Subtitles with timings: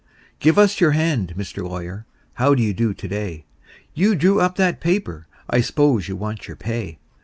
[0.39, 1.61] "GIVE US YOUR HAND, MR.
[1.69, 3.45] LAWYER: HOW DO YOU DO TO DAY?"
[3.93, 6.97] You drew up that paper I s'pose you want your pay.